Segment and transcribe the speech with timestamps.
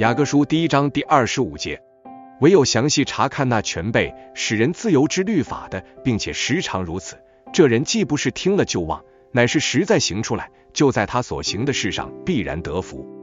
[0.00, 1.82] 雅各书第一章第二十五节，
[2.40, 7.18] 唯有详细查看那全备使人自由之律法的，并且时常如此，
[7.52, 13.19] 这人既不是听了就忘，乃是实在行出来，就在他所行的事上必然得福。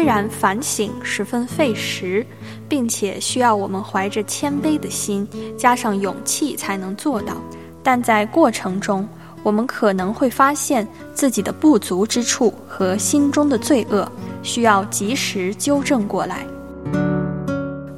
[0.00, 2.24] 虽然反省十分费时。
[2.70, 7.34] 并且需要我们怀着谦卑的心，加上勇气才能做到。
[7.82, 9.06] 但在过程中，
[9.42, 14.08] 我们可能会发现自己的不足之处和心中的罪恶，
[14.40, 16.46] 需要及时纠正过来。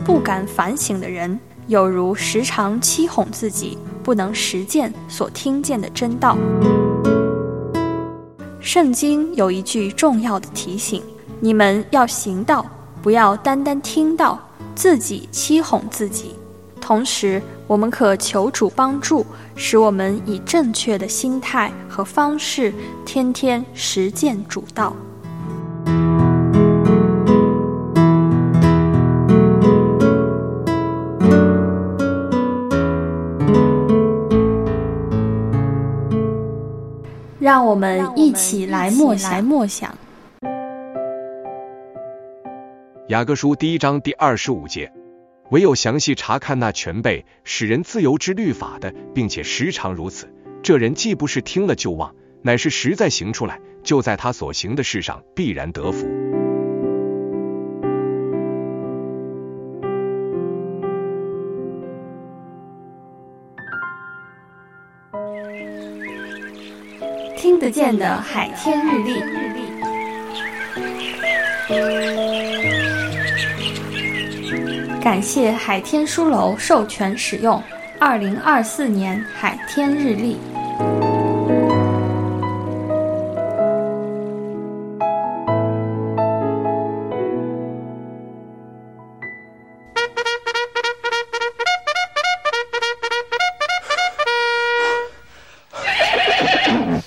[0.06, 6.38] 不敢反省的人，有如时常欺哄自己，不能实践所听见的真道。
[8.58, 11.02] 圣经有一句重要的提醒：
[11.44, 12.64] 你们要行道，
[13.02, 14.38] 不要单单听到。
[14.76, 16.36] 自己欺哄自己，
[16.80, 19.26] 同时我们可求主帮助，
[19.56, 22.72] 使我们以正确的心态和方式，
[23.04, 24.94] 天天实践主道，
[37.40, 39.92] 让我们一起来默想默想。
[43.12, 44.90] 雅各书第一章第二十五节，
[45.50, 56.06] 唯有详细查看那全备使人自由之律法的，并且时常如此，这人既不是听了就忘，乃是实在行出来，就在他所行的事上必然得福。
[67.36, 69.22] 听得见的海天日历。
[75.02, 77.58] 感谢海天书楼授权使用
[77.98, 80.36] 《二零二四年海天日历》。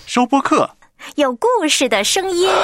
[0.06, 0.70] 收播客，
[1.16, 2.50] 有故事的声音。